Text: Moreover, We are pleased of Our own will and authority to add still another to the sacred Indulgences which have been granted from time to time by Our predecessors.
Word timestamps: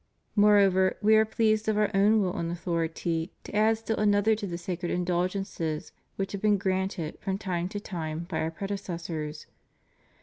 Moreover, 0.35 0.97
We 1.03 1.15
are 1.15 1.25
pleased 1.25 1.67
of 1.69 1.77
Our 1.77 1.91
own 1.95 2.21
will 2.21 2.33
and 2.35 2.51
authority 2.51 3.31
to 3.43 3.55
add 3.55 3.77
still 3.77 3.97
another 3.97 4.33
to 4.35 4.47
the 4.47 4.57
sacred 4.57 4.89
Indulgences 4.91 5.91
which 6.15 6.31
have 6.31 6.41
been 6.41 6.57
granted 6.57 7.19
from 7.21 7.37
time 7.37 7.69
to 7.69 7.79
time 7.79 8.25
by 8.27 8.39
Our 8.39 8.49
predecessors. 8.49 9.45